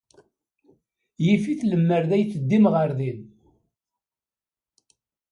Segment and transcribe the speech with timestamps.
[1.25, 3.19] Yif-it lemmer d ay teddim ɣer din.